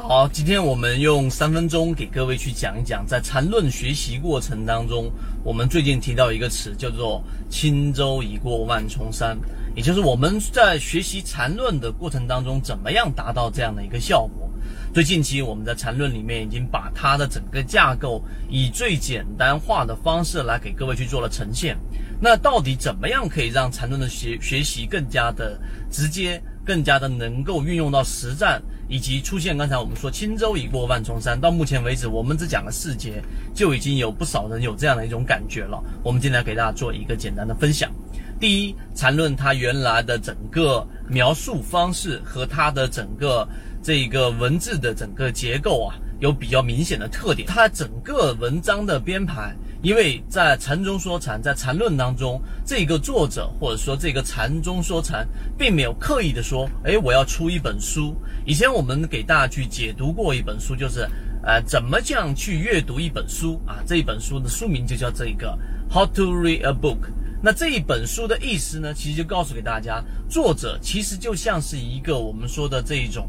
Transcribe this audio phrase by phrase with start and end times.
[0.00, 5.10] 好，今天我们用三分钟给各位去讲一讲，在缠论学习过程当中，
[5.42, 9.36] 我们最近提到一个词叫做“轻舟已过万重山”，
[9.74, 14.48] 也就是我们在学习缠论的过程当中，怎么样达到这样的一个效果。
[14.94, 21.76] 最近期我们在缠论里面已经把它的整个架构以最简单化的方式来给各位去做了呈现。
[22.20, 25.58] 那到底怎么样可以让缠论的学学习更加的
[25.90, 26.40] 直接？
[26.64, 31.40] 更加的能够运用到实战，以及出现刚才我们说轻舟已过万重山。
[31.40, 33.22] 到目前为止，我们只讲了四节，
[33.54, 35.82] 就已经有不少人有这样的一种感觉了。
[36.02, 37.90] 我们今天给大家做一个简单的分享。
[38.40, 43.46] 第一，缠论它原来的整个描述方式和它的整个
[43.82, 47.46] 这个文字的整个结构啊，有比较明显的特点。
[47.48, 49.54] 它整个文章的编排。
[49.80, 58.16] 因为在禅中说禅，在禅论当中，这个作者或者说这个禅中说禅，并没有刻意的说，哎，我要出一本书。
[58.44, 61.08] 以前我们给大家去解读过一本书，就是
[61.44, 63.78] 呃，怎么这样去阅读一本书啊？
[63.86, 65.56] 这一本书的书名就叫这个
[65.88, 66.98] How to Read a Book。
[67.40, 73.28] 那这一本书的意思呢，其实就告诉给大家，作者其实就像是一个我们说的这一种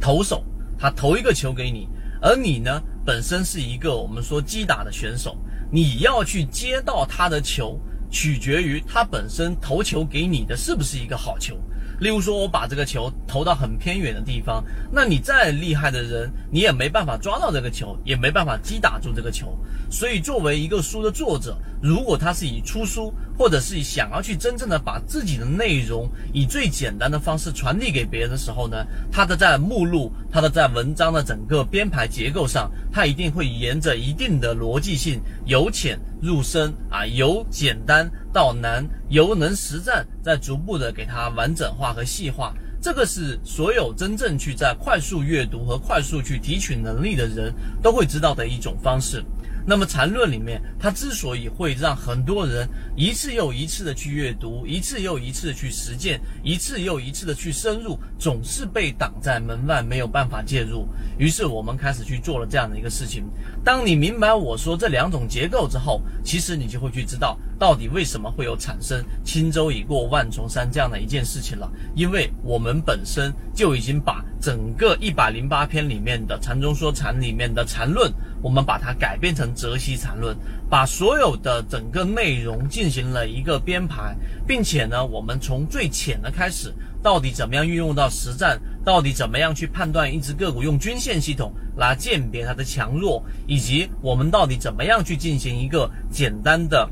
[0.00, 0.44] 投手，
[0.78, 1.88] 他投一个球给你，
[2.22, 5.36] 而你呢，本身是一个我们说击打的选手。
[5.70, 7.78] 你要去接到他的球，
[8.10, 11.56] 取决于他本身投球给你的是不是一个好球。
[12.00, 19.56] 例如说，我把这个球投到很偏远的地方，那你再厉害的人，你也没办法抓到这个球，也没办法击打住这个球。
[19.90, 42.54] 所以，作为一个书的作者，如果他是以出书，或者是想要去真正的把自己的内容以最简单的方式传递给别人的时候呢，他的在目录，他的在文章的整个编排结构上，他一定会沿着一定的逻辑性，由浅入深啊，由简单到难，由能实战，再逐步的给它完整化和细化。
[42.80, 47.50] 这个是所有真正去在快速阅读和快速去提取能力的人
[47.82, 49.24] 都会知道的一种方式。
[49.66, 60.86] 那么禅论里面，它之所以会让很多人一次又一次的去阅读，一次又一次的去实践，一次又一次的去深入，总是被挡在门外，没有办法介入。
[61.18, 63.24] 于是我们开始去做了这样的一个事情。
[63.64, 71.70] 当你明白我说这两种结构之后，其实你就会去知道到底为什么会有产生轻舟已过万重山这样的一件事情了。
[71.94, 78.12] 因为我们本身就已经把整个一百零八篇里面的禅中说禅里面的禅论。
[78.42, 80.36] 我们把它改变成泽西缠论，
[80.68, 84.16] 把所有的整个内容进行了一个编排，
[84.46, 96.88] 并且呢，我们从最浅的开始，到底怎么样运用到实战，到底怎么样去判断一只个股用均线系统来鉴别它的强弱，以及我们到底怎么样去进行一个简单的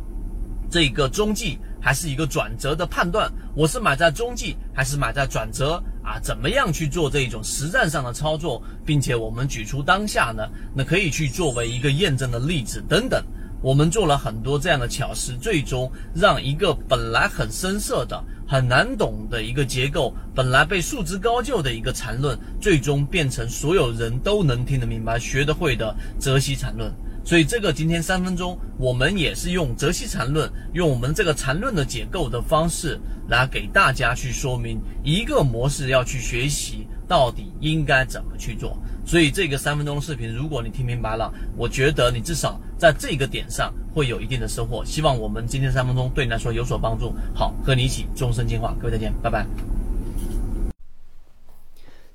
[0.71, 5.83] 这个中继还是一个转折的判断，我是买在中继还是买在转折？
[6.03, 10.49] 啊，怎么样去做这一种实战上的操作，并且我们举出当下呢？
[10.75, 13.23] 那可以去作为一个验证的例子等等。
[13.63, 26.93] 我们做了很多这样的巧思，最终让一个本来很深涩的、很难懂的一个结构，本来被束之高就的一个缠论，最终变成所有人都能听得明白、学得会的泽西缠论。
[27.25, 38.77] 所以这个今天三分钟，我们也是用泽西禅论，用我们这个禅论的结构的方式来给大家去说明一个模式要去学习到底应该怎么去做。
[39.05, 44.85] 所以这个三分钟的视频，如果你听明白了，我觉得你至少在这个点上会有一定的收获。
[44.85, 47.13] 希望我们今天三分钟对你来说有所帮助。
[47.35, 49.72] 好，和你一起终身进化，各位再见，拜拜。